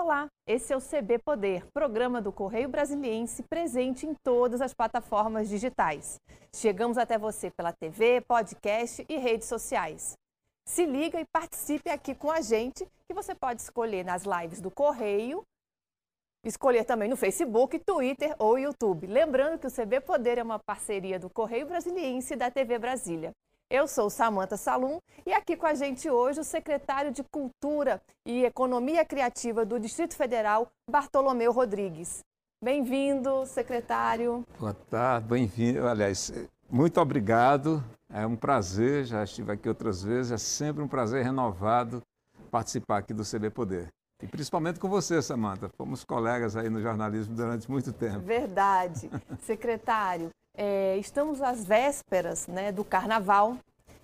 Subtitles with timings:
[0.00, 5.48] Olá, esse é o CB Poder, programa do Correio Brasiliense presente em todas as plataformas
[5.48, 6.20] digitais.
[6.54, 10.16] Chegamos até você pela TV, podcast e redes sociais.
[10.68, 14.70] Se liga e participe aqui com a gente, que você pode escolher nas lives do
[14.70, 15.42] Correio,
[16.44, 19.08] escolher também no Facebook, Twitter ou YouTube.
[19.08, 23.32] Lembrando que o CB Poder é uma parceria do Correio Brasiliense e da TV Brasília.
[23.70, 28.42] Eu sou Samanta Salum e aqui com a gente hoje o secretário de Cultura e
[28.42, 32.20] Economia Criativa do Distrito Federal, Bartolomeu Rodrigues.
[32.64, 34.42] Bem-vindo, secretário.
[34.58, 35.86] Boa tarde, bem-vindo.
[35.86, 36.32] Aliás,
[36.70, 37.84] muito obrigado.
[38.10, 42.00] É um prazer, já estive aqui outras vezes, é sempre um prazer renovado
[42.50, 43.88] participar aqui do CB Poder.
[44.22, 45.68] E principalmente com você, Samanta.
[45.76, 48.20] Fomos colegas aí no jornalismo durante muito tempo.
[48.20, 49.10] Verdade.
[49.44, 53.56] Secretário, é, estamos às vésperas né, do carnaval.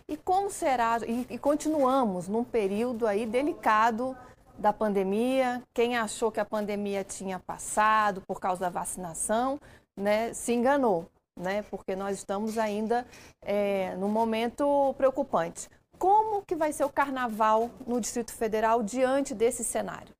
[0.08, 0.98] E como será?
[1.06, 4.16] E, e continuamos num período aí delicado
[4.56, 5.60] da pandemia.
[5.74, 9.58] Quem achou que a pandemia tinha passado por causa da vacinação,
[9.96, 13.04] né, se enganou, né, porque nós estamos ainda
[13.42, 15.68] é, num momento preocupante.
[15.98, 20.14] Como que vai ser o carnaval no Distrito Federal diante desse cenário?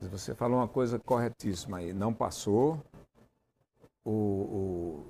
[0.00, 1.92] Você falou uma coisa corretíssima aí.
[1.92, 2.80] Não passou.
[4.04, 5.06] O, o,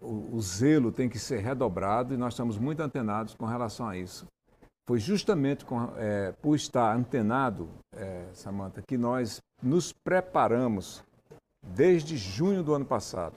[0.00, 3.96] o, o zelo tem que ser redobrado e nós estamos muito antenados com relação a
[3.96, 4.26] isso.
[4.86, 11.04] Foi justamente com, é, por estar antenado, é, Samanta, que nós nos preparamos
[11.62, 13.36] desde junho do ano passado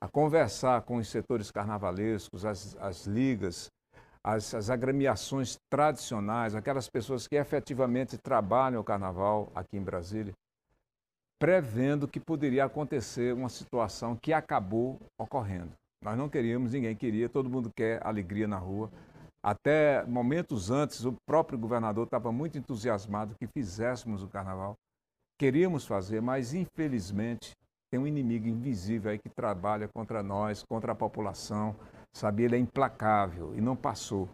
[0.00, 3.70] a conversar com os setores carnavalescos, as, as ligas,
[4.22, 10.34] as, as agremiações tradicionais, aquelas pessoas que efetivamente trabalham o carnaval aqui em Brasília,
[11.38, 15.72] prevendo que poderia acontecer uma situação que acabou ocorrendo.
[16.04, 18.92] Nós não queríamos, ninguém queria, todo mundo quer alegria na rua.
[19.42, 24.76] Até momentos antes, o próprio governador estava muito entusiasmado que fizéssemos o carnaval.
[25.38, 27.52] Queríamos fazer, mas infelizmente
[27.90, 31.74] tem um inimigo invisível aí que trabalha contra nós, contra a população.
[32.12, 34.28] Sabe, ele é implacável e não passou.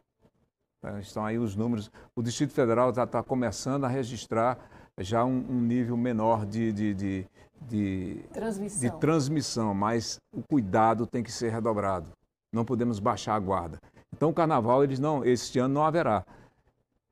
[0.79, 1.91] Então, estão aí os números.
[2.17, 4.59] O Distrito Federal já está começando a registrar
[4.99, 7.27] já um, um nível menor de, de, de,
[7.61, 8.81] de transmissão.
[8.81, 12.09] de transmissão, mas o cuidado tem que ser redobrado.
[12.53, 13.79] Não podemos baixar a guarda.
[14.13, 16.25] Então, o carnaval, eles não, este ano não haverá.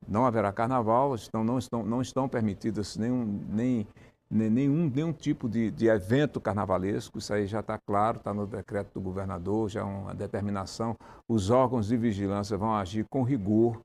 [0.07, 3.87] Não haverá carnaval, então não estão, não estão permitidas nenhum, nem,
[4.29, 8.93] nenhum, nenhum tipo de, de evento carnavalesco, isso aí já está claro, está no decreto
[8.93, 10.95] do governador, já é uma determinação.
[11.27, 13.79] Os órgãos de vigilância vão agir com rigor,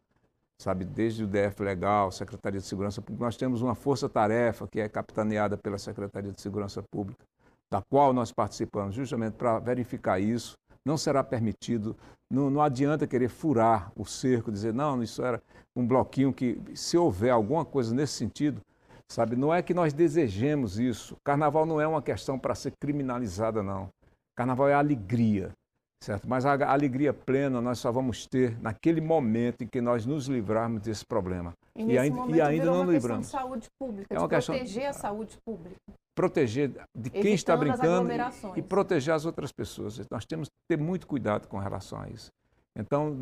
[0.64, 4.88] sabe, desde o DF Legal, Secretaria de Segurança Pública, nós temos uma força-tarefa que é
[4.88, 7.22] capitaneada pela Secretaria de Segurança Pública,
[7.70, 10.54] da qual nós participamos justamente para verificar isso.
[10.86, 11.94] Não será permitido,
[12.32, 15.42] não, não adianta querer furar o cerco, dizer, não, isso era
[15.76, 18.62] um bloquinho que, se houver alguma coisa nesse sentido,
[19.06, 21.14] sabe, não é que nós desejemos isso.
[21.22, 23.90] Carnaval não é uma questão para ser criminalizada, não.
[24.34, 25.52] Carnaval é alegria.
[26.04, 26.28] Certo?
[26.28, 30.82] Mas a alegria plena nós só vamos ter naquele momento em que nós nos livrarmos
[30.82, 31.54] desse problema.
[31.74, 33.26] E, e ainda, e ainda não livramos.
[33.26, 35.76] De saúde pública, é uma questão proteger a saúde pública.
[36.14, 39.98] Proteger de quem está brincando e, e proteger as outras pessoas.
[40.10, 42.30] Nós temos que ter muito cuidado com relação a isso.
[42.76, 43.16] Então,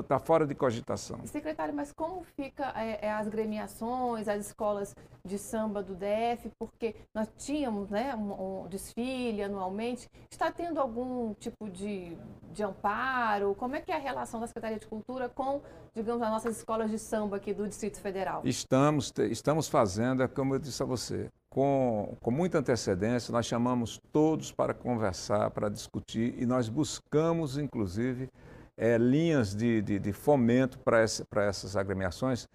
[0.00, 1.18] está fora de cogitação.
[1.24, 4.94] Secretário, mas como fica é, é, as gremiações, as escolas
[5.24, 6.50] de samba do DF?
[6.58, 10.06] Porque nós tínhamos né, um, um, desfile anualmente.
[10.30, 12.14] Está tendo algum tipo de,
[12.52, 13.54] de amparo?
[13.54, 15.62] Como é que é a relação da Secretaria de Cultura com,
[15.94, 18.42] digamos, as nossas escolas de samba aqui do Distrito Federal?
[18.44, 23.98] Estamos, estamos fazendo, é como eu disse a você, com, com muita antecedência, nós chamamos
[24.12, 28.28] todos para conversar, para discutir e nós buscamos, inclusive,
[28.80, 32.48] é, linhas de, de, de fomento para essa, essas agremiações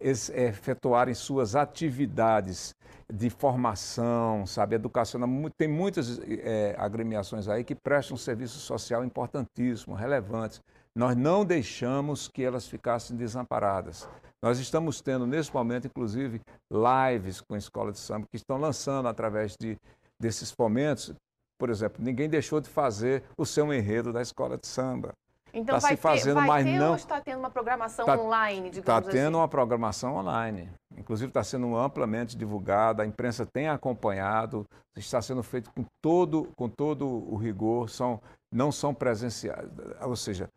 [0.00, 2.74] é, efetuarem suas atividades
[3.12, 5.28] de formação, sabe, educacional.
[5.56, 10.60] Tem muitas é, agremiações aí que prestam serviço social importantíssimo, relevantes.
[10.92, 14.08] Nós não deixamos que elas ficassem desamparadas.
[14.42, 19.06] Nós estamos tendo, nesse momento, inclusive, lives com a escola de samba que estão lançando
[19.06, 19.78] através de,
[20.18, 21.14] desses fomentos.
[21.58, 25.12] Por exemplo, ninguém deixou de fazer o seu enredo da escola de samba.
[25.52, 26.94] Então tá vai se fazendo, ter, vai mas ter não.
[26.94, 29.36] está tendo uma programação tá, online, digamos Está tendo assim?
[29.36, 30.70] uma programação online.
[30.96, 34.66] Inclusive está sendo amplamente divulgada, a imprensa tem acompanhado,
[34.96, 38.20] está sendo feito com todo, com todo o rigor, são,
[38.52, 39.68] não são presenciais,
[40.02, 40.48] ou seja,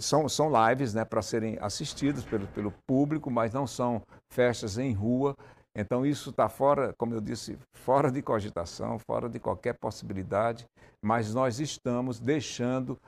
[0.00, 4.92] são, são lives né, para serem assistidas pelo, pelo público, mas não são festas em
[4.92, 5.36] rua.
[5.76, 10.66] Então, isso está fora, como eu disse, fora de cogitação, fora de qualquer possibilidade,
[11.02, 12.98] mas nós estamos deixando,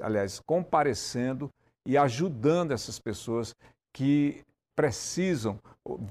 [0.00, 1.50] aliás, comparecendo
[1.86, 3.54] e ajudando essas pessoas
[3.92, 4.42] que
[4.76, 5.58] precisam,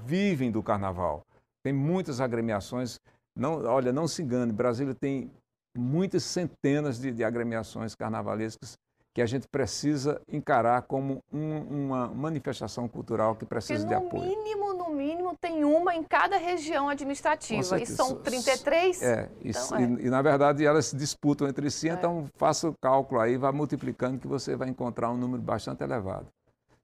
[0.06, 1.26] vivem do carnaval.
[1.64, 3.00] Tem muitas agremiações.
[3.36, 5.32] Não, olha, não se engane, Brasília tem
[5.76, 8.78] muitas centenas de, de agremiações carnavalescas
[9.14, 14.24] que a gente precisa encarar como um, uma manifestação cultural que precisa de apoio.
[14.24, 17.80] No mínimo, no mínimo, tem uma em cada região administrativa.
[17.80, 19.04] E são 33?
[19.04, 19.88] É, então, e, é.
[19.88, 21.94] E, e, na verdade elas se disputam entre si, é.
[21.94, 26.28] então faça o cálculo aí, vai multiplicando que você vai encontrar um número bastante elevado.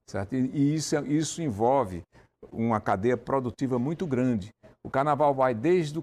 [0.07, 0.35] Certo?
[0.35, 2.03] E, e isso, isso envolve
[2.51, 4.53] uma cadeia produtiva muito grande.
[4.81, 6.01] O carnaval vai desde o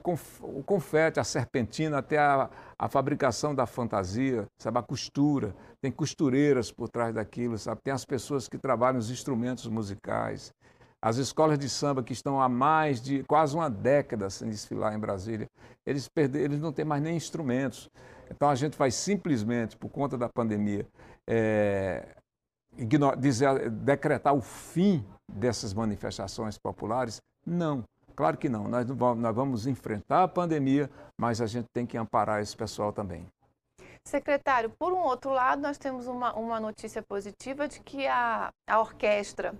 [0.64, 4.79] confete, a serpentina, até a, a, fabricação da fantasia, sabe?
[4.79, 5.55] a costura.
[5.86, 7.80] Tem costureiras por trás daquilo, sabe?
[7.80, 10.52] Tem as pessoas que trabalham os instrumentos musicais.
[11.00, 14.98] As escolas de samba que estão há mais de quase uma década sem desfilar em
[14.98, 15.48] Brasília,
[15.86, 17.88] eles, perderam, eles não têm mais nem instrumentos.
[18.28, 20.84] Então a gente vai simplesmente, por conta da pandemia,
[21.24, 22.16] é,
[23.16, 27.22] dizer, decretar o fim dessas manifestações populares?
[27.46, 27.84] Não.
[28.16, 28.66] Claro que não.
[28.66, 33.24] Nós, nós vamos enfrentar a pandemia, mas a gente tem que amparar esse pessoal também.
[34.06, 38.81] Secretário, por um outro lado, nós temos uma, uma notícia positiva de que a, a
[38.81, 39.53] orquestra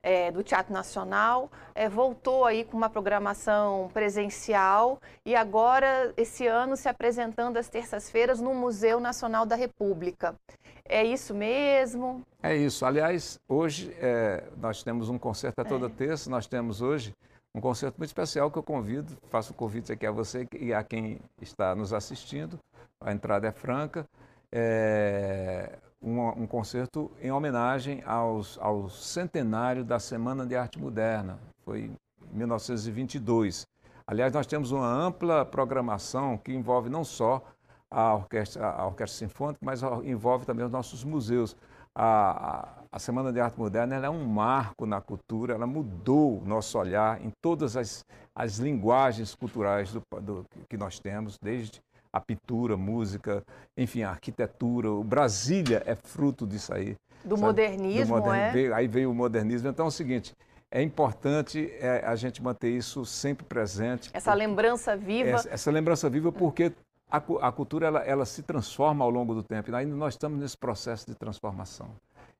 [0.00, 6.76] é, do Teatro Nacional é, voltou aí com uma programação presencial e agora, esse ano,
[6.76, 10.36] se apresentando às terças-feiras no Museu Nacional da República.
[10.84, 12.22] É isso mesmo?
[12.40, 12.86] É isso.
[12.86, 15.90] Aliás, hoje é, nós temos um concerto a toda é.
[15.90, 17.12] terça, nós temos hoje
[17.54, 20.82] um concerto muito especial que eu convido, faço o convite aqui a você e a
[20.84, 22.58] quem está nos assistindo.
[23.00, 24.06] A entrada é franca.
[24.50, 31.38] É um, um concerto em homenagem aos, ao centenário da Semana de Arte Moderna.
[31.64, 31.90] Foi
[32.32, 33.66] em 1922.
[34.06, 37.42] Aliás, nós temos uma ampla programação que envolve não só
[37.90, 41.56] a orquestra, a orquestra sinfônica, mas envolve também os nossos museus.
[41.94, 46.78] A, a Semana de Arte Moderna é um marco na cultura, ela mudou o nosso
[46.78, 48.04] olhar em todas as,
[48.34, 51.80] as linguagens culturais do, do, que nós temos, desde
[52.12, 53.44] a pintura, música,
[53.76, 54.90] enfim, a arquitetura.
[54.90, 56.96] O Brasília é fruto disso aí.
[57.22, 57.46] Do sabe?
[57.46, 58.50] modernismo, do é?
[58.50, 59.68] Veio, aí veio o modernismo.
[59.68, 60.34] Então é o seguinte,
[60.70, 64.10] é importante é, a gente manter isso sempre presente.
[64.14, 65.30] Essa porque, lembrança viva.
[65.30, 66.72] Essa, essa, lembrança viva porque
[67.10, 69.70] a, a cultura ela, ela se transforma ao longo do tempo.
[69.70, 71.88] E ainda nós estamos nesse processo de transformação.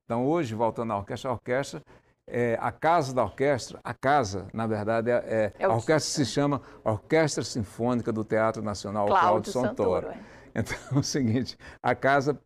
[0.09, 1.83] Então, hoje, voltando à orquestra, a orquestra,
[2.27, 6.25] é, a casa da orquestra, a casa, na verdade, é, é, é a orquestra se
[6.25, 10.07] chama Orquestra Sinfônica do Teatro Nacional Cláudio, Cláudio Santoro.
[10.07, 10.19] Santoro
[10.55, 10.61] é.
[10.61, 12.41] Então, é o seguinte, a casa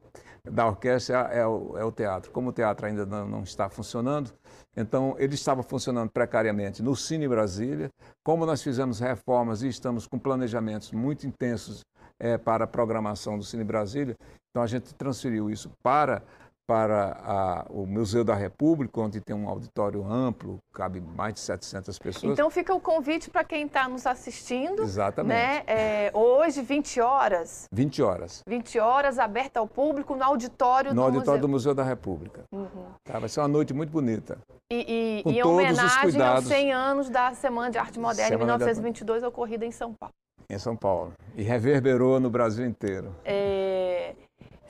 [0.45, 2.33] da orquestra é o, é o teatro.
[2.33, 4.33] Como o teatro ainda não, não, está funcionando,
[4.77, 7.91] então ele estava funcionando precariamente no Cine Brasília.
[8.25, 11.83] Como nós fizemos reformas e estamos com planejamentos muito intensos
[12.19, 14.17] é, para a programação do Cine Brasília,
[14.51, 16.25] então a gente transferiu isso para
[16.67, 21.99] para a, o Museu da República, onde tem um auditório amplo, cabe mais de 700
[21.99, 22.33] pessoas.
[22.33, 24.83] Então fica o convite para quem está nos assistindo.
[24.83, 25.35] Exatamente.
[25.35, 25.63] Né?
[25.67, 27.67] É, hoje, 20 horas.
[27.73, 28.43] 20 horas.
[28.47, 31.41] 20 horas, aberta ao público, no auditório no do auditório Museu.
[31.41, 32.45] do Museu da República.
[32.53, 32.87] Uhum.
[33.05, 34.39] Tá, vai ser uma noite muito bonita.
[34.71, 36.45] E, e, Com em homenagem cuidados...
[36.45, 40.15] aos 100 anos da Semana de Arte Moderna, em 1922, ocorrida em São Paulo.
[40.49, 41.13] Em São Paulo.
[41.35, 43.15] E reverberou no Brasil inteiro.
[43.25, 44.15] É...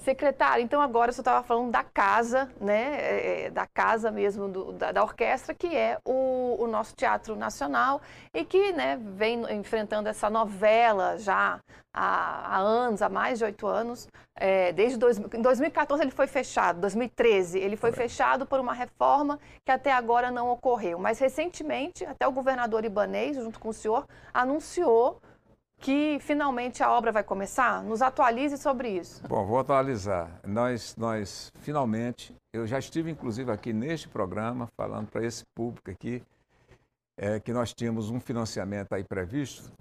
[0.02, 4.72] Secretário, então agora você estava falando da casa, né, é, é, da casa mesmo do,
[4.72, 8.00] da, da, orquestra, que é o, o, nosso Teatro Nacional
[8.34, 11.60] e que né, vem enfrentando essa novela já
[11.94, 14.08] há, há anos, há mais de oito anos.
[14.34, 19.38] É, desde dois, em 2014 ele foi fechado, 2013 ele foi fechado por uma reforma
[19.64, 20.98] que até agora não ocorreu.
[20.98, 25.20] Mas recentemente, até o governador Ibanês, junto com o senhor, anunciou
[25.82, 27.82] que finalmente a obra vai começar?
[27.82, 29.20] Nos atualize sobre isso.
[29.26, 30.40] Bom, vou atualizar.
[30.46, 36.22] Nós, nós finalmente, eu já estive inclusive aqui neste programa falando para esse público aqui
[37.18, 39.72] é, que nós tínhamos um financiamento aí previsto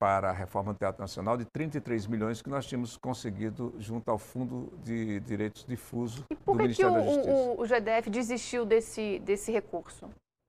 [0.00, 4.16] para a reforma do Teatro Nacional de 33 milhões que nós tínhamos conseguido junto ao
[4.16, 7.36] Fundo de Direitos Difusos do Ministério que o, da Justiça.
[7.36, 10.08] O, o GDF desistiu desse, desse recurso?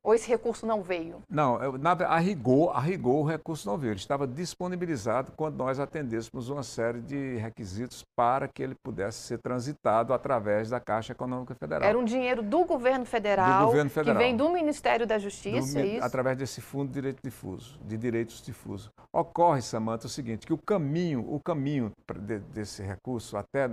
[0.10, 1.22] Ou esse recurso não veio?
[1.30, 3.92] Não, na, a, rigor, a rigor o recurso não veio.
[3.92, 9.38] Ele estava disponibilizado quando nós atendêssemos uma série de requisitos para que ele pudesse ser
[9.38, 11.88] transitado através da Caixa Econômica Federal.
[11.88, 15.74] Era um dinheiro do governo federal, do governo federal que vem do Ministério da Justiça,
[15.74, 16.04] do, é isso?
[16.04, 18.89] Através desse Fundo de Direito Difuso, de Direitos Difusos.
[19.13, 23.70] Ocorre, Samanta, o seguinte, que o caminho, o caminho de, desse recurso até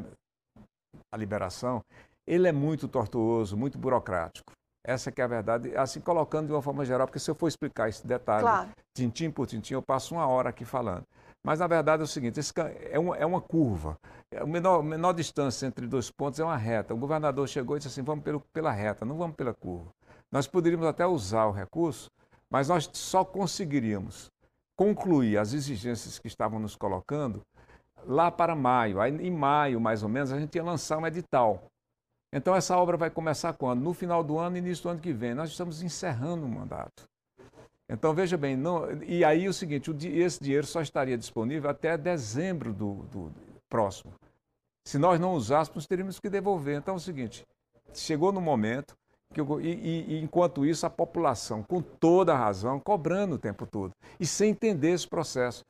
[1.11, 1.81] a liberação,
[2.27, 4.53] ele é muito tortuoso, muito burocrático.
[4.87, 7.49] Essa que é a verdade, assim colocando de uma forma geral, porque se eu for
[7.49, 8.69] explicar esse detalhe, claro.
[8.95, 11.03] tintim por tintim, eu passo uma hora aqui falando.
[11.43, 12.53] Mas na verdade é o seguinte, esse
[12.93, 13.99] é, uma, é uma curva.
[14.31, 16.95] É a menor, menor distância entre dois pontos é uma reta.
[16.95, 19.91] O governador chegou e disse assim, vamos pelo, pela reta, não vamos pela curva.
[20.31, 22.09] Nós poderíamos até usar o recurso,
[22.49, 24.31] mas nós só conseguiríamos
[24.77, 27.43] concluir as exigências que estavam nos colocando
[28.07, 29.01] lá para maio.
[29.01, 31.65] Aí, em maio, mais ou menos, a gente ia lançar um edital.
[32.37, 33.81] Então, essa obra vai começar quando?
[33.81, 35.35] No final do ano início do ano que vem.
[35.35, 37.09] Nós estamos encerrando o mandato.
[37.89, 42.75] Então, veja bem, não, e aí o seguinte, esse dinheiro só estaria disponível até dezembro
[42.75, 43.33] do, do,
[43.71, 44.13] próximo.
[44.85, 46.77] Se nós não usássemos, teríamos que devolver.
[46.77, 47.47] Então é o seguinte,
[47.95, 48.95] chegou no momento
[49.33, 53.39] que eu, e, e, e, enquanto isso a população, com toda a razão, cobrando o
[53.39, 55.65] tempo todo e sem entender esse processo.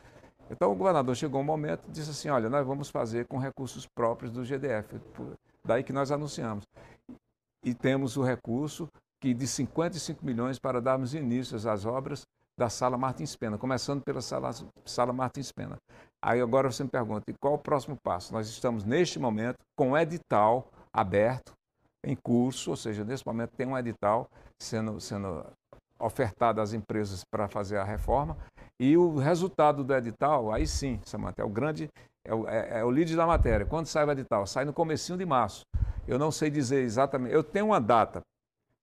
[0.51, 3.87] Então o governador chegou um momento e disse assim, olha, nós vamos fazer com recursos
[3.87, 4.97] próprios do GDF.
[5.67, 6.65] Daí que nós anunciamos.
[7.65, 8.89] E temos o recurso
[9.21, 12.23] que de 55 milhões para darmos início às obras
[12.59, 14.51] da Sala Martins Pena, começando pela Sala,
[14.85, 15.77] sala Martins Pena.
[16.25, 18.33] Aí agora você me pergunta, e qual o próximo passo?
[18.33, 21.53] Nós estamos neste momento com o edital aberto,
[22.05, 24.29] em curso, ou seja, nesse momento tem um edital
[24.61, 25.45] sendo, sendo
[25.99, 28.37] ofertado às empresas para fazer a reforma,
[28.81, 31.89] e o resultado do edital, aí sim, Samanta, é o grande,
[32.27, 33.65] é o, é, é o lead da matéria.
[33.65, 34.47] Quando sai o edital?
[34.47, 35.65] Sai no comecinho de março.
[36.07, 38.21] Eu não sei dizer exatamente, eu tenho uma data,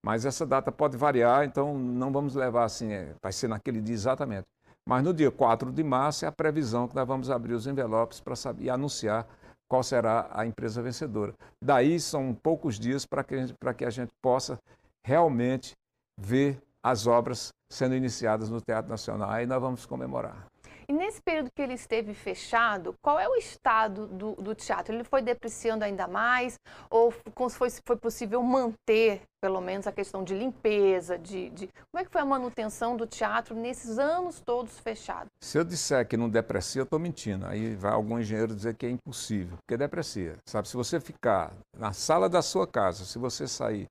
[0.05, 3.95] mas essa data pode variar, então não vamos levar assim, é, vai ser naquele dia
[3.95, 4.45] exatamente.
[4.85, 8.19] Mas no dia 4 de março é a previsão que nós vamos abrir os envelopes
[8.19, 9.25] para saber e anunciar
[9.69, 11.33] qual será a empresa vencedora.
[11.63, 13.35] Daí são poucos dias para que,
[13.77, 14.59] que a gente possa
[15.05, 15.71] realmente
[16.19, 19.29] ver as obras sendo iniciadas no Teatro Nacional.
[19.29, 20.45] Aí nós vamos comemorar.
[20.93, 24.93] E nesse período que ele esteve fechado, qual é o estado do, do teatro?
[24.93, 26.59] Ele foi depreciando ainda mais?
[26.87, 27.11] Ou
[27.49, 31.17] foi, foi possível manter, pelo menos, a questão de limpeza?
[31.17, 35.29] De, de, Como é que foi a manutenção do teatro nesses anos todos fechados?
[35.41, 37.47] Se eu disser que não deprecia, eu estou mentindo.
[37.47, 40.37] Aí vai algum engenheiro dizer que é impossível, porque deprecia.
[40.45, 43.89] Sabe, se você ficar na sala da sua casa, se você sair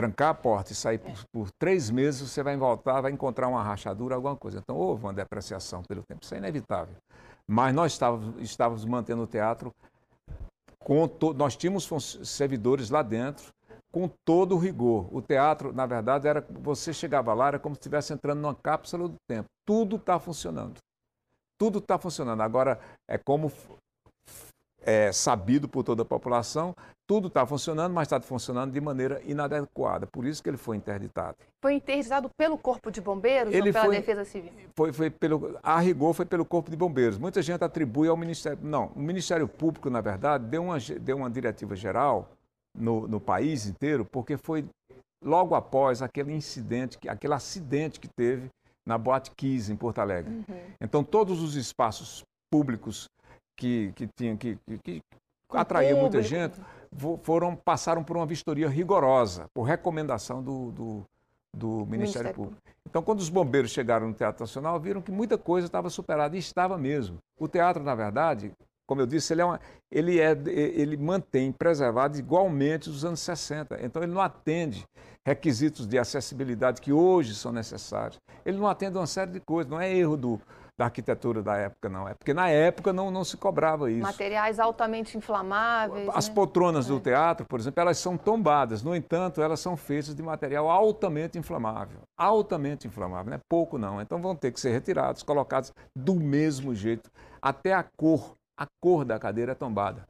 [0.00, 3.62] trancar a porta e sair por, por, três meses, você vai voltar, vai encontrar uma
[3.62, 4.58] rachadura, alguma coisa.
[4.58, 6.94] Então houve uma depreciação pelo tempo, isso é inevitável.
[7.46, 9.74] Mas nós estávamos, estávamos mantendo o teatro
[10.78, 11.34] com to...
[11.34, 11.86] nós tínhamos
[12.24, 13.52] servidores lá dentro
[13.92, 15.14] com todo o rigor.
[15.14, 19.06] O teatro, na verdade, era você chegava lá, era como se estivesse entrando numa cápsula
[19.06, 19.48] do tempo.
[19.66, 20.78] Tudo está funcionando.
[21.58, 22.40] Tudo está funcionando.
[22.40, 23.52] Agora, é como
[24.82, 26.74] é, sabido por toda a população,
[27.06, 30.06] tudo está funcionando, mas está funcionando de maneira inadequada.
[30.06, 31.36] Por isso que ele foi interditado.
[31.60, 34.52] Foi interditado pelo Corpo de Bombeiros ele ou pela foi, Defesa Civil?
[34.76, 37.18] Foi, foi pelo, a rigor foi pelo Corpo de Bombeiros.
[37.18, 38.58] Muita gente atribui ao Ministério.
[38.62, 42.28] Não, o Ministério Público, na verdade, deu uma, deu uma diretiva geral
[42.78, 44.64] no, no país inteiro, porque foi
[45.24, 48.48] logo após aquele incidente, aquele acidente que teve
[48.86, 50.32] na Boate Kiss, em Porto Alegre.
[50.32, 50.60] Uhum.
[50.80, 53.08] Então, todos os espaços públicos
[53.60, 55.02] que, que tinham que, que,
[55.52, 56.58] atraía muita gente,
[57.22, 61.04] foram, passaram por uma vistoria rigorosa, por recomendação do, do,
[61.54, 62.62] do Ministério, Ministério Público.
[62.88, 66.38] Então, quando os bombeiros chegaram no Teatro Nacional, viram que muita coisa estava superada, e
[66.38, 67.18] estava mesmo.
[67.38, 68.50] O teatro, na verdade,
[68.86, 73.78] como eu disse, ele, é uma, ele, é, ele mantém preservado igualmente os anos 60.
[73.84, 74.84] Então, ele não atende
[75.24, 78.18] requisitos de acessibilidade que hoje são necessários.
[78.44, 80.40] Ele não atende uma série de coisas, não é erro do,
[80.80, 82.08] da arquitetura da época, não.
[82.08, 84.00] É porque na época não, não se cobrava isso.
[84.00, 86.08] Materiais altamente inflamáveis.
[86.14, 86.34] As né?
[86.34, 86.88] poltronas é.
[86.88, 88.82] do teatro, por exemplo, elas são tombadas.
[88.82, 92.00] No entanto, elas são feitas de material altamente inflamável.
[92.18, 94.00] Altamente inflamável, não é pouco não.
[94.00, 97.10] Então vão ter que ser retirados, colocados do mesmo jeito.
[97.42, 100.08] Até a cor, a cor da cadeira é tombada.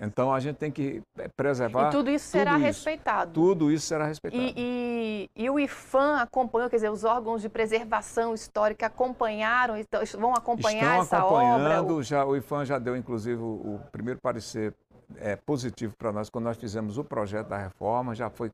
[0.00, 1.02] Então a gente tem que
[1.36, 1.88] preservar.
[1.88, 3.30] E tudo isso será tudo respeitado.
[3.30, 4.42] Isso, tudo isso será respeitado.
[4.42, 10.00] E, e, e, o IFAM acompanhou, quer dizer, os órgãos de preservação histórica acompanharam, então,
[10.18, 12.02] vão acompanhar Estão essa acompanhando, obra?
[12.02, 14.74] Já, o IFAM já deu, inclusive, o, o primeiro parecer
[15.18, 18.50] é, positivo para nós quando nós fizemos o projeto da reforma, já foi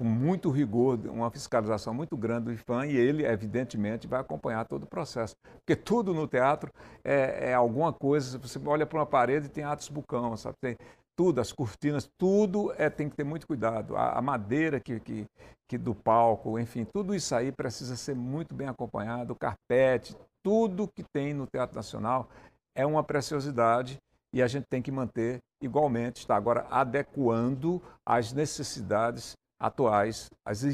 [0.00, 4.84] com muito rigor, uma fiscalização muito grande do IFAM e ele, evidentemente, vai acompanhar todo
[4.84, 5.34] o processo.
[5.58, 6.72] Porque tudo no teatro
[7.04, 10.56] é, é alguma coisa, você olha para uma parede e tem atos bucão, sabe?
[10.58, 10.74] Tem
[11.14, 13.94] tudo, as cortinas, tudo é, tem que ter muito cuidado.
[13.94, 15.26] A, a madeira que, que,
[15.68, 20.88] que do palco, enfim, tudo isso aí precisa ser muito bem acompanhado, o carpete, tudo
[20.88, 22.26] que tem no Teatro Nacional
[22.74, 23.98] é uma preciosidade
[24.32, 30.64] e a gente tem que manter igualmente, está agora adequando às necessidades atuais, às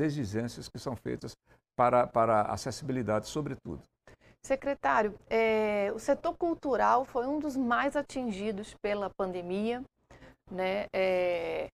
[0.00, 1.36] exigências que são feitas
[1.76, 3.82] para, para acessibilidade, sobretudo.
[4.42, 9.82] Secretário, é, o setor cultural foi um dos mais atingidos pela pandemia,
[10.50, 10.86] né?
[10.92, 11.68] É,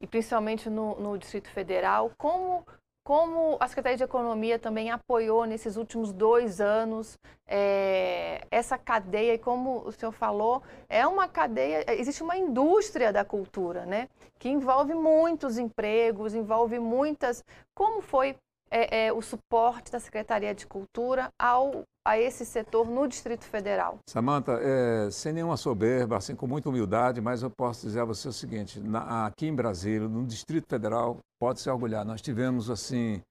[0.00, 2.10] e principalmente no, no, Distrito Federal.
[2.16, 2.66] Como
[3.04, 9.38] como a Secretaria de Economia também apoiou nesses últimos dois anos é, essa cadeia, e
[9.38, 14.08] como o senhor falou, é uma cadeia, existe uma indústria da cultura, né?
[14.38, 17.42] Que envolve muitos empregos, envolve muitas.
[17.74, 18.36] Como foi
[18.70, 23.98] é, é, o suporte da Secretaria de Cultura ao, a esse setor no Distrito Federal?
[24.08, 28.28] Samanta, é, sem nenhuma soberba, assim, com muita humildade, mas eu posso dizer a você
[28.28, 33.22] o seguinte: na, aqui em Brasília, no Distrito Federal, pode se orgulhar, nós tivemos assim.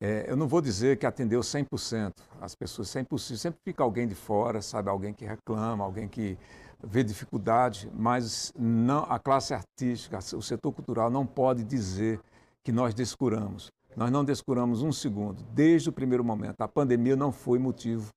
[0.00, 4.14] É, eu não vou dizer que atendeu 100%, as pessoas 100%, sempre fica alguém de
[4.14, 6.36] fora, sabe, alguém que reclama, alguém que
[6.84, 12.20] vê dificuldade, mas não, a classe artística, o setor cultural não pode dizer
[12.62, 13.70] que nós descuramos.
[13.96, 16.60] Nós não descuramos um segundo, desde o primeiro momento.
[16.60, 18.10] A pandemia não foi motivo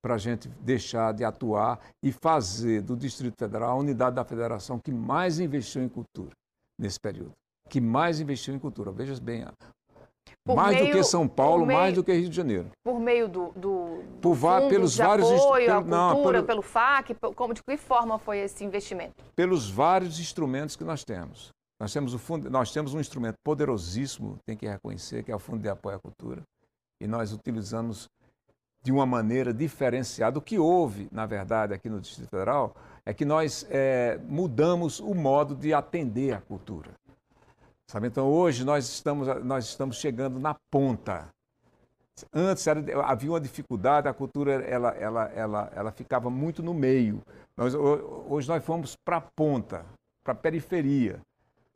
[0.00, 4.78] para a gente deixar de atuar e fazer do Distrito Federal a unidade da federação
[4.78, 6.30] que mais investiu em cultura
[6.78, 7.32] nesse período.
[7.68, 8.92] Que mais investiu em cultura.
[8.92, 9.44] Veja bem,
[10.44, 12.70] por mais meio, do que São Paulo, meio, mais do que Rio de Janeiro.
[12.84, 16.62] Por meio do, do, por do pelos vários apoio pelo, à cultura, não, pelo, pelo
[16.62, 19.24] FAC, como, de que forma foi esse investimento?
[19.34, 21.50] Pelos vários instrumentos que nós temos.
[21.80, 25.38] Nós temos, o fundo, nós temos um instrumento poderosíssimo, tem que reconhecer, que é o
[25.38, 26.42] Fundo de Apoio à Cultura,
[27.00, 28.08] e nós utilizamos
[28.82, 30.38] de uma maneira diferenciada.
[30.38, 35.14] O que houve, na verdade, aqui no Distrito Federal, é que nós é, mudamos o
[35.14, 36.92] modo de atender a cultura.
[37.90, 38.08] Sabe?
[38.08, 41.28] Então, hoje nós estamos, nós estamos chegando na ponta.
[42.32, 47.20] Antes era, havia uma dificuldade, a cultura ela, ela, ela, ela ficava muito no meio.
[47.56, 49.84] Nós, hoje nós fomos para a ponta,
[50.22, 51.20] para a periferia.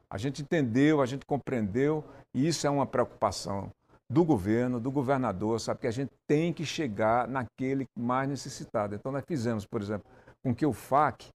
[0.08, 3.70] A gente entendeu, a gente compreendeu, e isso é uma preocupação
[4.10, 8.94] do governo, do governador, sabe que a gente tem que chegar naquele mais necessitado.
[8.94, 10.06] Então nós fizemos, por exemplo,
[10.42, 11.28] com que o FAC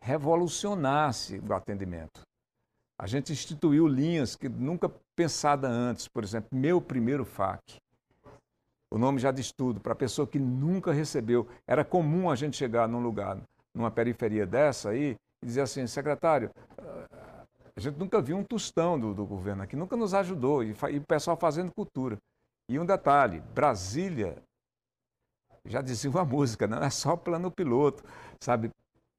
[0.00, 2.20] revolucionasse o atendimento.
[2.98, 7.76] A gente instituiu linhas que nunca pensada antes, por exemplo, meu primeiro FAC.
[8.90, 11.46] O nome já diz tudo, para a pessoa que nunca recebeu.
[11.66, 13.38] Era comum a gente chegar num lugar,
[13.74, 16.50] numa periferia dessa aí, e dizer assim, secretário,
[17.76, 20.96] a gente nunca viu um tostão do, do governo aqui, nunca nos ajudou, e, e
[20.96, 22.16] o pessoal fazendo cultura.
[22.70, 24.42] E um detalhe, Brasília,
[25.66, 28.02] já dizia uma música, não é só plano piloto,
[28.40, 28.70] sabe?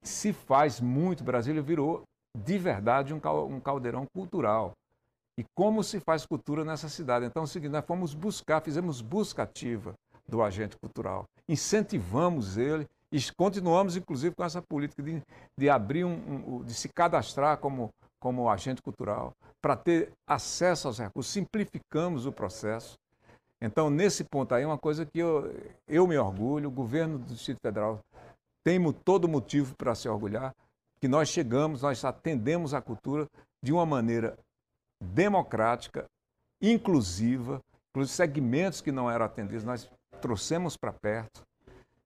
[0.04, 2.04] Se faz muito, Brasília virou
[2.36, 4.74] de verdade um, caldeirão cultural.
[5.38, 7.26] E como se faz cultura nessa cidade?
[7.26, 9.94] Então é o seguinte, nós fomos buscar, fizemos busca ativa
[10.28, 15.22] do agente cultural, incentivamos ele e continuamos, inclusive, com essa política de,
[15.58, 21.00] de abrir um, um de se cadastrar como como agente cultural, para ter acesso aos
[21.00, 22.98] recursos, simplificamos o processo.
[23.62, 25.54] Então, nesse ponto aí, uma coisa que eu,
[25.88, 28.00] eu me orgulho, o governo do Distrito Federal
[28.64, 30.54] tem todo motivo para se orgulhar,
[31.00, 33.28] que nós chegamos, nós atendemos a cultura
[33.64, 34.38] de uma maneira
[35.02, 36.06] democrática,
[36.62, 39.90] inclusiva, inclusive segmentos que não eram atendidos, nós
[40.22, 41.42] trouxemos para perto,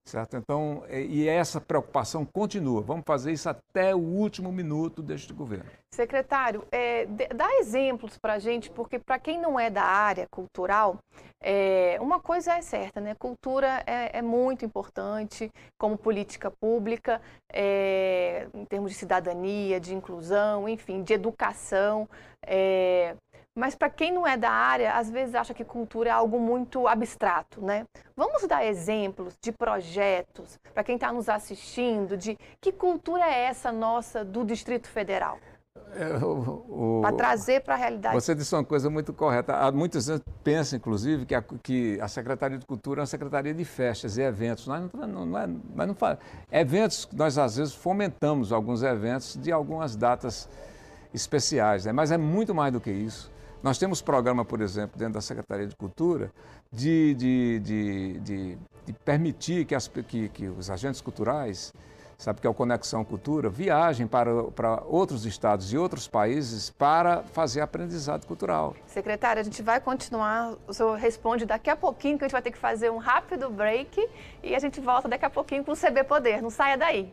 [0.04, 0.36] Certo?
[0.36, 2.82] Então, é, e essa preocupação continua.
[2.82, 5.70] Vamos fazer isso até o último minuto deste governo.
[5.94, 10.98] Secretário, é, dá exemplos para a gente, porque para quem não é da área cultural,
[11.40, 13.14] é, uma coisa é certa, né?
[13.14, 17.20] Cultura é, é muito importante como política pública,
[17.52, 22.08] é, em termos de cidadania, de inclusão, enfim, de educação.
[23.54, 26.88] Mas para quem não é da área, às vezes acha que cultura é algo muito
[26.88, 27.86] abstrato, né?
[28.16, 33.70] Vamos dar exemplos de projetos para quem está nos assistindo, de que cultura é essa
[33.70, 35.38] nossa do Distrito Federal?
[35.94, 36.08] É,
[37.02, 38.14] para trazer para a realidade.
[38.14, 39.54] Você disse uma coisa muito correta.
[39.54, 43.52] Há muitos anos pensam, inclusive, que a, que a Secretaria de Cultura é uma secretaria
[43.52, 44.66] de festas e eventos.
[44.66, 46.18] Nós não, não, não, é, nós não faz.
[46.50, 50.48] Eventos, nós às vezes fomentamos alguns eventos de algumas datas
[51.12, 51.92] especiais, né?
[51.92, 53.31] mas é muito mais do que isso.
[53.62, 56.32] Nós temos programa, por exemplo, dentro da Secretaria de Cultura,
[56.72, 61.72] de, de, de, de, de permitir que, as, que, que os agentes culturais,
[62.18, 67.22] sabe que é o Conexão Cultura, viajem para, para outros estados e outros países para
[67.22, 68.74] fazer aprendizado cultural.
[68.88, 72.42] Secretária, a gente vai continuar, o senhor responde daqui a pouquinho, que a gente vai
[72.42, 74.08] ter que fazer um rápido break
[74.42, 76.42] e a gente volta daqui a pouquinho com o CB Poder.
[76.42, 77.12] Não saia daí.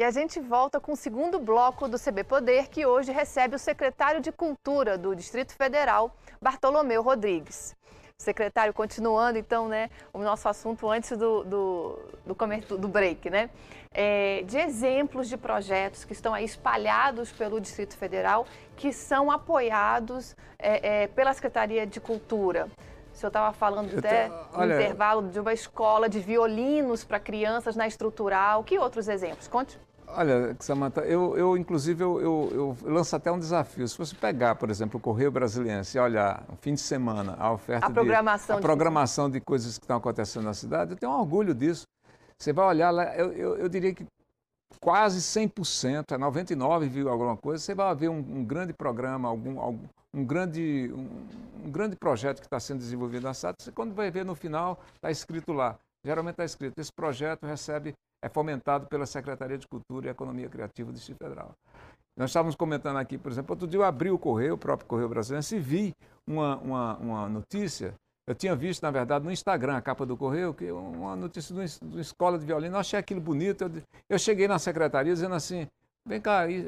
[0.00, 3.58] E a gente volta com o segundo bloco do CB Poder, que hoje recebe o
[3.58, 7.76] secretário de Cultura do Distrito Federal, Bartolomeu Rodrigues.
[8.16, 13.50] Secretário, continuando então, né, o nosso assunto antes do, do, do, do break, né?
[13.92, 18.46] É, de exemplos de projetos que estão aí espalhados pelo Distrito Federal,
[18.78, 22.70] que são apoiados é, é, pela Secretaria de Cultura.
[23.12, 27.86] O senhor estava falando até no intervalo de uma escola de violinos para crianças na
[27.86, 28.64] estrutural.
[28.64, 29.46] Que outros exemplos?
[29.46, 29.78] Conte.
[30.16, 33.86] Olha, Samanta, eu, eu inclusive eu, eu, eu, lanço até um desafio.
[33.86, 37.52] Se você pegar, por exemplo, o Correio Brasiliense e olhar no fim de semana a
[37.52, 41.12] oferta a programação, de, a programação de coisas que estão acontecendo na cidade, eu tenho
[41.12, 41.84] um orgulho disso.
[42.38, 44.06] Você vai olhar lá, eu, eu, eu diria que
[44.80, 49.86] quase 100%, é 99, alguma coisa, você vai ver um, um grande programa, algum, algum,
[50.14, 53.56] um, grande, um, um grande projeto que está sendo desenvolvido na cidade.
[53.60, 55.78] Você, quando vai ver no final, está escrito lá.
[56.04, 60.90] Geralmente está escrito, esse projeto recebe é fomentado pela Secretaria de Cultura e Economia Criativa
[60.90, 61.52] do Distrito Federal.
[62.16, 65.08] Nós estávamos comentando aqui, por exemplo, outro dia eu abri o Correio, o próprio Correio
[65.08, 65.94] Brasileiro, e vi
[66.26, 67.94] uma, uma, uma notícia
[68.30, 71.60] eu tinha visto, na verdade, no Instagram, a capa do Correio, que uma notícia de
[71.82, 72.76] uma escola de violino.
[72.76, 73.68] Eu achei aquilo bonito.
[74.08, 75.66] Eu, cheguei na secretaria dizendo assim:
[76.06, 76.64] vem cá, aí,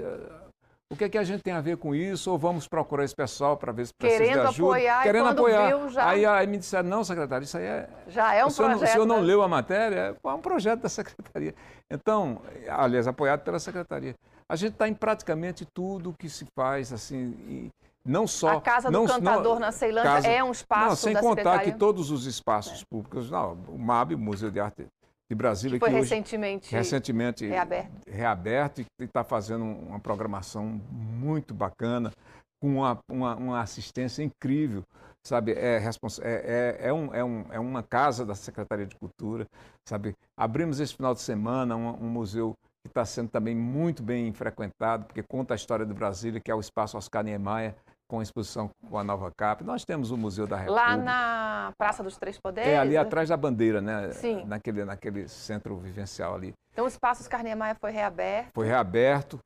[0.93, 2.31] o que, é que a gente tem a ver com isso?
[2.31, 4.69] Ou vamos procurar esse pessoal para ver se precisa Querendo de ajuda?
[4.69, 5.67] Apoiar, Querendo apoiar.
[5.69, 6.07] Viu, já...
[6.07, 7.89] aí, aí me disseram, não, secretário, isso aí é...
[8.09, 8.79] Já é um o projeto.
[8.79, 9.23] Não, o senhor não né?
[9.23, 10.15] leu a matéria?
[10.23, 11.55] É um projeto da secretaria.
[11.91, 14.15] Então, aliás, apoiado pela secretaria.
[14.47, 17.71] A gente está em praticamente tudo que se faz, assim, e
[18.05, 18.59] não só...
[18.59, 21.37] A Casa não, do Cantador não, na Ceilândia casa, é um espaço Não, sem contar
[21.37, 21.73] secretaria.
[21.73, 22.85] que todos os espaços é.
[22.85, 24.87] públicos, não, o MAB, o Museu de Arte
[25.33, 27.91] de Brasília, que foi que recentemente, hoje, recentemente reaberto.
[28.07, 32.13] reaberto e está fazendo uma programação muito bacana,
[32.61, 34.85] com uma, uma, uma assistência incrível
[35.25, 35.91] sabe, é, é,
[36.23, 39.47] é, é, um, é, um, é uma casa da Secretaria de Cultura,
[39.89, 44.33] sabe, abrimos esse final de semana um, um museu que está sendo também muito bem
[44.33, 47.77] frequentado, porque conta a história do Brasília, que é o Espaço Oscar Niemeyer,
[48.13, 49.65] com a exposição com a Nova Cap.
[49.65, 50.87] Nós temos o Museu da República.
[50.87, 52.69] Lá na Praça dos Três Poderes?
[52.69, 54.13] É, ali atrás da bandeira, né?
[54.13, 54.45] Sim.
[54.45, 56.53] Naquele, naquele centro vivencial ali.
[56.75, 58.51] Então o Espaço Oscar Niemeyer foi reaberto?
[58.53, 59.41] Foi reaberto.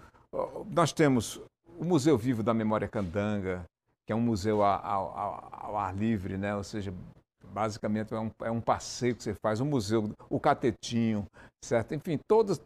[0.69, 1.41] Nós temos
[1.79, 3.63] o Museu Vivo da Memória Candanga,
[4.05, 6.57] que é um museu ao, ao, ao ar livre, né?
[6.57, 6.93] Ou seja,
[7.45, 11.25] basicamente é um, é um passeio que você faz, um museu, o Catetinho,
[11.65, 11.95] certo?
[11.95, 12.59] Enfim, todas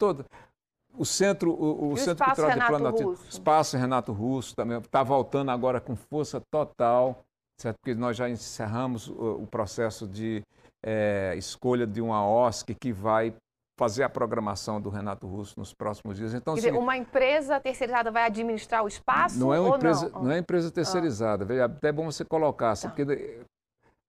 [0.96, 5.80] o centro, o, o Centro Cultural de Plano Espaço Renato Russo também está voltando agora
[5.80, 7.24] com força total,
[7.58, 7.76] certo?
[7.80, 10.42] Porque nós já encerramos o, o processo de
[10.84, 13.34] é, escolha de uma OSC que vai
[13.78, 16.34] fazer a programação do Renato Russo nos próximos dias.
[16.34, 20.24] Então, Quer dizer, uma empresa terceirizada vai administrar o espaço não é uma empresa, não?
[20.24, 21.46] não é empresa terceirizada.
[21.48, 21.54] Ah.
[21.54, 22.94] É até bom você colocar, assim, tá.
[22.94, 23.40] porque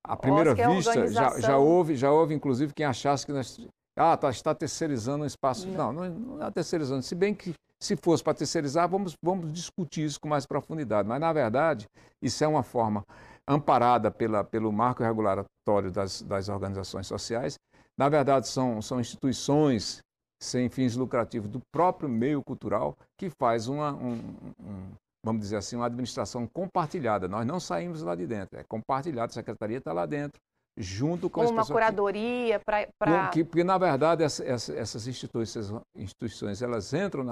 [0.06, 3.58] à primeira é vista já, já houve, já houve inclusive quem achasse que nós
[3.98, 5.68] ah, tá, está terceirizando um espaço.
[5.68, 7.02] Não, não, não está terceirizando.
[7.04, 11.08] Se bem que, se fosse para terceirizar, vamos, vamos discutir isso com mais profundidade.
[11.08, 11.88] Mas, na verdade,
[12.22, 13.04] isso é uma forma
[13.48, 17.58] amparada pela, pelo marco regulatório das, das organizações sociais.
[17.98, 20.00] Na verdade, são, são instituições
[20.42, 24.16] sem fins lucrativos do próprio meio cultural que faz uma, um,
[24.60, 24.92] um,
[25.24, 27.28] vamos dizer assim, uma administração compartilhada.
[27.28, 30.42] Nós não saímos lá de dentro, é compartilhado, a secretaria está lá dentro,
[30.82, 37.26] junto com uma curadoria para porque na verdade essa, essa, essas instituições, instituições elas entram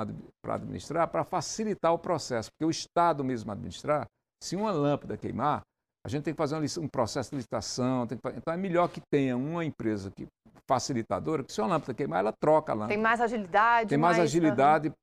[0.43, 2.49] para administrar para facilitar o processo.
[2.51, 4.05] Porque o Estado mesmo administrar
[4.41, 5.61] se uma lâmpada queimar
[6.05, 9.01] a gente tem que fazer um, um processo de licitação que, então é melhor que
[9.11, 10.27] tenha uma empresa que
[10.67, 12.93] facilitadora que se uma lâmpada queimar ela troca a lâmpada.
[12.93, 14.93] Tem mais agilidade tem mais, mais agilidade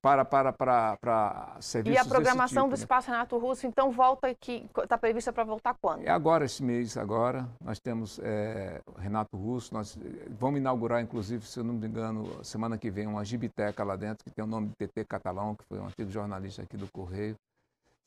[0.00, 4.28] para, para, para, para serviços E a programação tipo, do Espaço Renato Russo, então, volta
[4.28, 6.02] aqui, está prevista para voltar quando?
[6.04, 7.46] É agora, esse mês, agora.
[7.60, 9.98] Nós temos é, Renato Russo, nós
[10.38, 14.24] vamos inaugurar, inclusive, se eu não me engano, semana que vem, uma gibiteca lá dentro,
[14.24, 17.36] que tem o nome de TT Catalão, que foi um antigo jornalista aqui do Correio,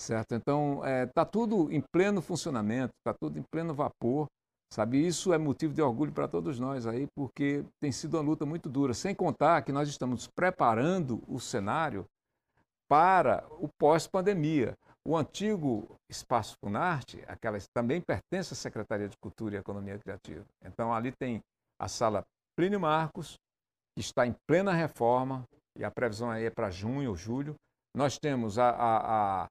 [0.02, 0.34] certo?
[0.34, 4.28] Então, está é, tá tudo em pleno funcionamento, está tudo em pleno vapor.
[4.70, 8.46] Sabe, isso é motivo de orgulho para todos nós aí, porque tem sido uma luta
[8.46, 12.06] muito dura, sem contar que nós estamos preparando o cenário
[12.90, 14.78] para o pós-pandemia.
[15.06, 20.46] O antigo Espaço Funarte, aquela também pertence à Secretaria de Cultura e Economia Criativa.
[20.62, 21.42] Então ali tem
[21.80, 22.24] a sala
[22.58, 23.38] Plínio Marcos,
[23.96, 25.46] que está em plena reforma,
[25.78, 27.56] e a previsão aí é para junho ou julho.
[27.96, 29.48] Nós temos a, a, a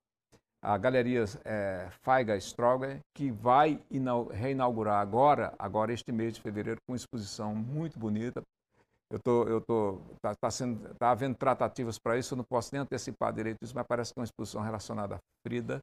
[0.67, 3.81] a Galeria é, Feiga Stroger, que vai
[4.33, 8.43] reinaugurar agora, agora este mês de fevereiro, com uma exposição muito bonita.
[9.09, 12.35] Eu tô, eu tô, tá, tá sendo, tá havendo tratativas para isso.
[12.35, 15.19] Eu não posso nem antecipar direito isso, mas parece que é uma exposição relacionada à
[15.47, 15.79] Frida,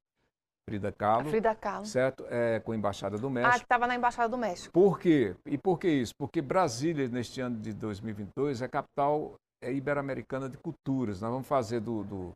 [0.70, 1.28] Frida Kahlo.
[1.28, 1.86] A Frida Kahlo.
[1.86, 2.26] Certo?
[2.30, 3.56] É, com a Embaixada do México.
[3.56, 4.74] Ah, que estava na Embaixada do México.
[4.74, 5.34] Por quê?
[5.46, 6.14] E por que isso?
[6.20, 11.22] Porque Brasília, neste ano de 2022, é capital é ibero-americana de culturas.
[11.22, 12.34] Nós vamos fazer do, do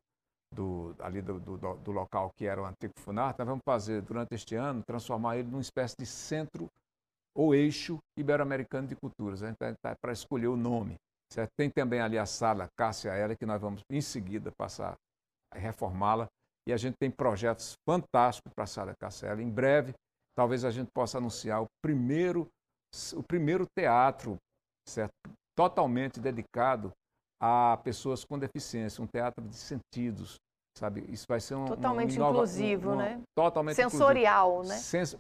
[0.53, 4.33] do, ali do, do, do, local que era o antigo Funarte, nós vamos fazer durante
[4.33, 6.69] este ano, transformar ele numa espécie de centro
[7.35, 9.43] ou eixo ibero-americano de culturas.
[9.43, 10.95] A gente está para escolher o nome.
[11.31, 11.51] Certo?
[11.57, 14.95] Tem também ali a sala Cássia Ela, que nós vamos em seguida passar
[15.53, 16.27] a reformá-la.
[16.65, 19.41] E a gente tem projetos fantásticos para a sala Cássia Ela.
[19.41, 19.93] Em breve,
[20.35, 22.47] talvez a gente possa anunciar o primeiro,
[23.13, 24.37] o primeiro teatro
[24.87, 25.13] certo?
[25.55, 26.91] totalmente dedicado
[27.39, 30.37] a pessoas com deficiência, um teatro de sentidos,
[30.77, 31.05] sabe?
[31.09, 33.21] Isso vai ser um totalmente um inclusivo, um, um, né?
[33.35, 34.73] Totalmente sensorial, inclusivo.
[34.73, 34.79] né?
[34.79, 35.17] Sens...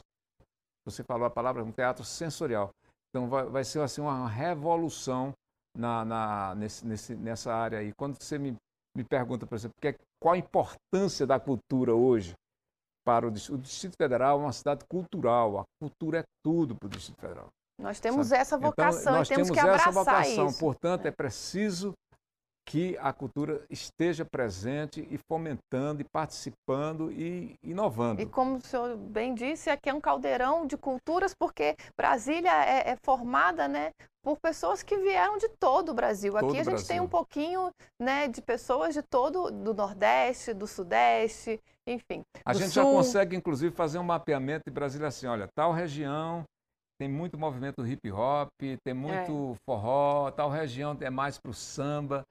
[0.85, 2.69] Você falou a palavra um teatro sensorial.
[3.09, 5.33] Então vai, vai ser assim uma revolução
[5.75, 7.93] na, na nesse, nesse, nessa área aí.
[7.93, 8.55] Quando você me,
[8.95, 12.33] me pergunta, por exemplo, que, qual a importância da cultura hoje
[13.05, 15.59] para o, o Distrito Federal, é uma cidade cultural.
[15.59, 17.47] A cultura é tudo para o Distrito Federal.
[17.79, 18.41] Nós temos Sabe?
[18.41, 20.47] essa então, vocação então, nós e temos, temos que abraçar essa vocação.
[20.47, 20.59] Isso.
[20.59, 21.93] Portanto, é preciso
[22.67, 28.21] que a cultura esteja presente e fomentando e participando e inovando.
[28.21, 32.89] E como o senhor bem disse, aqui é um caldeirão de culturas, porque Brasília é,
[32.89, 36.33] é formada né, por pessoas que vieram de todo o Brasil.
[36.33, 36.87] Todo aqui a gente Brasil.
[36.87, 42.21] tem um pouquinho né, de pessoas de todo, do Nordeste, do Sudeste, enfim.
[42.45, 42.83] A gente Sul.
[42.83, 46.43] já consegue, inclusive, fazer um mapeamento de Brasília assim, olha, tal região
[46.99, 48.49] tem muito movimento hip hop,
[48.83, 49.55] tem muito é.
[49.65, 52.25] forró, tal região é mais para o samba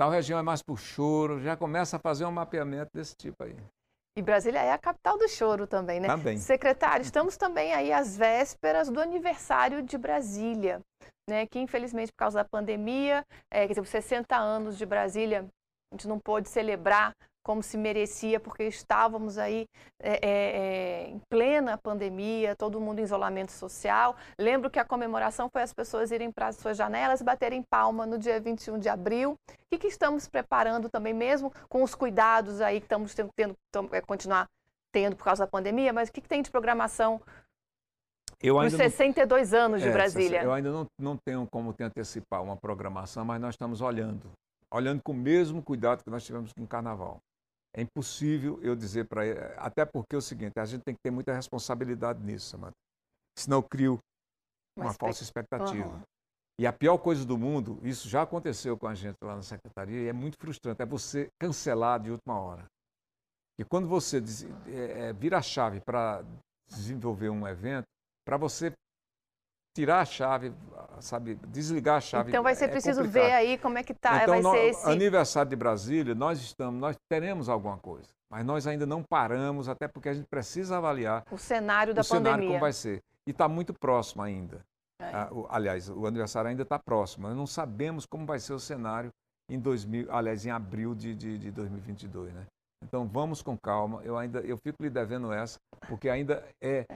[0.00, 3.54] tal região é mais por choro, já começa a fazer um mapeamento desse tipo aí.
[4.16, 6.08] E Brasília é a capital do choro também, né?
[6.08, 6.38] Também.
[6.38, 10.80] Secretário, estamos também aí às vésperas do aniversário de Brasília,
[11.28, 11.46] né?
[11.46, 15.40] Que infelizmente por causa da pandemia, é, quer dizer, 60 anos de Brasília,
[15.92, 19.66] a gente não pôde celebrar como se merecia, porque estávamos aí
[19.98, 24.16] é, é, é, em plena pandemia, todo mundo em isolamento social.
[24.38, 28.06] Lembro que a comemoração foi as pessoas irem para as suas janelas e baterem palma
[28.06, 29.34] no dia 21 de abril.
[29.72, 33.56] O que, estamos preparando também, mesmo com os cuidados aí que estamos tendo, tendo
[33.92, 34.46] é, continuar
[34.92, 37.20] tendo por causa da pandemia, mas o que, que tem de programação
[38.42, 40.42] eu ainda Nos 62 não, anos de é, Brasília.
[40.42, 44.30] Eu ainda não, não tenho como te antecipar uma programação, mas nós estamos olhando.
[44.72, 47.20] Olhando com o mesmo cuidado que nós tivemos com o Carnaval.
[47.74, 51.00] É impossível eu dizer para ele, até porque é o seguinte, a gente tem que
[51.02, 52.74] ter muita responsabilidade nisso, Samanta.
[53.38, 53.98] Senão eu crio
[54.76, 55.88] uma, uma falsa expectativa.
[55.88, 56.02] Uhum.
[56.60, 60.02] E a pior coisa do mundo, isso já aconteceu com a gente lá na secretaria,
[60.02, 62.66] e é muito frustrante, é você cancelar de última hora.
[63.58, 64.22] E quando você
[64.66, 66.24] é, é, vira a chave para
[66.68, 67.86] desenvolver um evento,
[68.26, 68.72] para você
[69.74, 70.52] tirar a chave,
[71.00, 72.30] sabe, desligar a chave.
[72.30, 73.24] Então vai ser é preciso complicado.
[73.24, 76.40] ver aí como é que tá, então, vai no, ser esse aniversário de Brasília, nós
[76.40, 80.76] estamos, nós teremos alguma coisa, mas nós ainda não paramos, até porque a gente precisa
[80.76, 82.32] avaliar o cenário da o pandemia.
[82.32, 83.02] cenário como vai ser.
[83.26, 84.64] E está muito próximo ainda.
[85.00, 85.04] É.
[85.14, 87.28] Ah, aliás, o aniversário ainda está próximo.
[87.28, 89.10] Nós não sabemos como vai ser o cenário
[89.48, 92.46] em 2000, aliás, em abril de, de, de 2022, né?
[92.82, 94.02] Então vamos com calma.
[94.02, 96.80] Eu ainda eu fico lhe devendo essa, porque ainda é.
[96.80, 96.86] é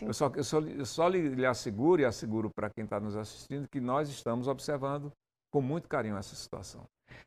[0.00, 3.68] eu, só, eu, só, eu só lhe, asseguro e asseguro para quem está nos assistindo
[3.68, 5.12] que nós estamos observando
[5.52, 6.84] com muito carinho essa situação.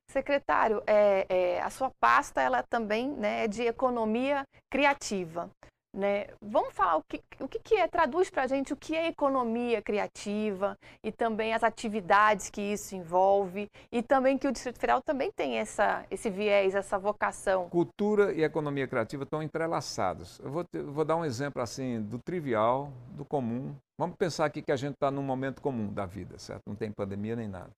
[0.09, 5.49] Secretário, é, é, a sua pasta ela também né, é de economia criativa.
[5.95, 6.27] Né?
[6.41, 9.81] Vamos falar o que, o que, é, traduz para a gente o que é economia
[9.81, 15.31] criativa e também as atividades que isso envolve e também que o Distrito Federal também
[15.31, 17.69] tem essa, esse viés, essa vocação.
[17.69, 20.37] Cultura e economia criativa estão entrelaçados.
[20.39, 23.73] Eu vou, vou dar um exemplo assim do trivial, do comum.
[23.97, 26.63] Vamos pensar aqui que a gente está num momento comum da vida, certo?
[26.67, 27.71] Não tem pandemia nem nada.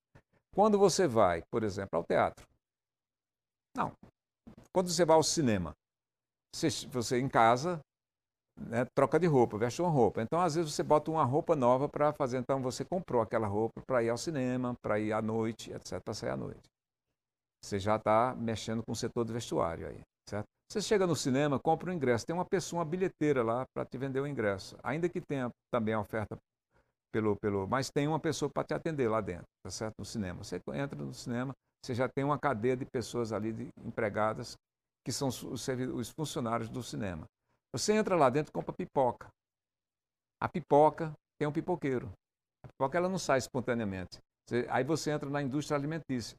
[0.55, 2.43] Quando você vai, por exemplo, ao teatro,
[3.75, 3.91] não.
[4.73, 5.75] Quando você vai ao cinema,
[6.51, 7.79] você, você em casa
[8.57, 10.21] né, troca de roupa, veste uma roupa.
[10.21, 12.37] Então, às vezes, você bota uma roupa nova para fazer.
[12.37, 16.13] Então, você comprou aquela roupa para ir ao cinema, para ir à noite, etc., para
[16.13, 16.69] sair à noite.
[17.63, 20.45] Você já está mexendo com o setor do vestuário aí, certo?
[20.69, 23.85] Você chega no cinema, compra o um ingresso, tem uma pessoa, uma bilheteira lá para
[23.85, 24.77] te vender o ingresso.
[24.83, 26.37] Ainda que tenha também a oferta
[27.11, 27.35] pelo.
[27.37, 29.95] pelo mas tem uma pessoa para te atender lá dentro, tá certo?
[29.97, 30.43] No cinema.
[30.43, 34.55] Você entra no cinema, você já tem uma cadeia de pessoas ali de, empregadas
[35.05, 37.25] que são os, os funcionários do cinema.
[37.73, 39.27] Você entra lá dentro e compra pipoca.
[40.41, 42.11] A pipoca tem um pipoqueiro.
[42.63, 44.19] A pipoca ela não sai espontaneamente.
[44.69, 46.37] aí você entra na indústria alimentícia.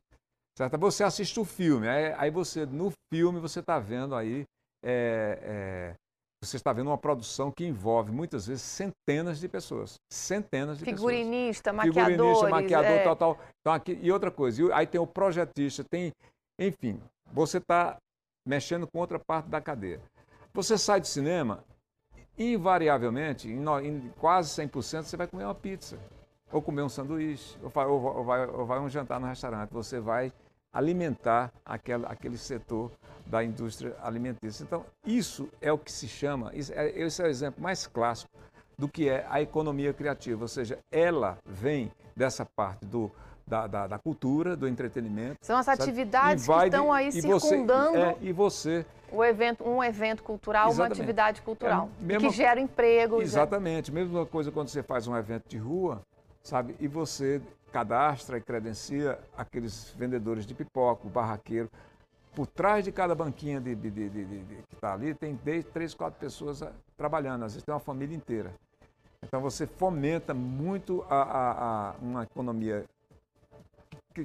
[0.56, 0.76] Certo?
[0.78, 1.88] Você assiste o filme.
[1.88, 4.44] Aí, aí você, no filme, você está vendo aí.
[4.84, 5.94] É, é,
[6.42, 9.94] você está vendo uma produção que envolve muitas vezes centenas de pessoas.
[10.12, 11.94] Centenas de Figurinista, pessoas.
[11.94, 13.04] Figurinista, maquiador, é...
[13.04, 13.38] tal, tal.
[13.60, 16.12] Então, aqui, e outra coisa, aí tem o projetista, tem.
[16.60, 17.00] Enfim,
[17.32, 17.96] você está
[18.46, 20.00] mexendo com outra parte da cadeia.
[20.58, 21.62] Você sai do cinema,
[22.36, 25.96] invariavelmente, em, quase 100%, você vai comer uma pizza,
[26.50, 29.70] ou comer um sanduíche, ou vai, ou vai, ou vai um jantar no restaurante.
[29.70, 30.32] Você vai
[30.72, 32.90] alimentar aquela, aquele setor
[33.24, 34.64] da indústria alimentícia.
[34.64, 38.32] Então, isso é o que se chama, é, esse é o exemplo mais clássico
[38.76, 43.12] do que é a economia criativa, ou seja, ela vem dessa parte do,
[43.48, 45.38] da, da, da cultura, do entretenimento.
[45.40, 50.22] São as atividades que estão aí circundando você, é, e você o evento, um evento
[50.22, 50.98] cultural, Exatamente.
[50.98, 53.22] uma atividade cultural é mesma, que gera emprego.
[53.22, 53.90] Exatamente.
[53.90, 54.04] Gera...
[54.04, 56.02] Mesma coisa quando você faz um evento de rua,
[56.42, 56.76] sabe?
[56.78, 57.40] E você
[57.72, 61.70] cadastra e credencia aqueles vendedores de pipoca, o barraqueiro.
[62.34, 64.11] Por trás de cada banquinha de, de, de,
[64.68, 65.37] que está ali, tem
[65.72, 67.44] três, quatro pessoas ah, trabalhando.
[67.44, 68.52] Às vezes tem uma família inteira.
[69.22, 72.84] Então você fomenta muito a, a, a uma economia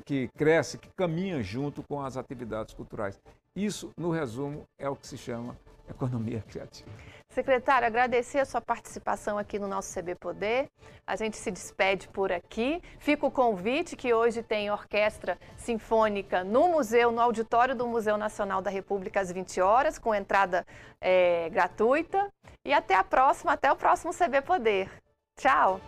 [0.01, 3.19] que, que, cresce, que caminha junto com as atividades culturais.
[3.56, 5.58] Isso, no resumo, é o que se chama
[5.89, 6.89] economia criativa.
[7.29, 10.69] Secretário, agradecer a sua participação aqui no nosso CB Poder.
[11.06, 12.82] A gente se despede por aqui.
[12.99, 18.62] Fica o convite que hoje tem orquestra sinfônica no museu, no auditório do Museu Nacional
[18.62, 20.65] da República às 20 horas, com entrada
[21.01, 22.32] é, gratuita.
[22.63, 24.89] E até a próxima, até o próximo CB Poder.
[25.36, 25.82] Tchau!